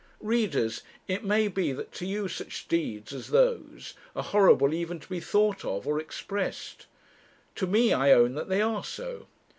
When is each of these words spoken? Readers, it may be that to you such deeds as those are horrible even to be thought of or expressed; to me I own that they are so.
Readers, 0.23 0.81
it 1.07 1.23
may 1.23 1.47
be 1.47 1.71
that 1.71 1.91
to 1.91 2.07
you 2.07 2.27
such 2.27 2.67
deeds 2.67 3.13
as 3.13 3.27
those 3.27 3.93
are 4.15 4.23
horrible 4.23 4.73
even 4.73 4.99
to 4.99 5.07
be 5.07 5.19
thought 5.19 5.63
of 5.63 5.85
or 5.87 5.99
expressed; 5.99 6.87
to 7.53 7.67
me 7.67 7.93
I 7.93 8.11
own 8.11 8.33
that 8.33 8.49
they 8.49 8.63
are 8.63 8.83
so. 8.83 9.27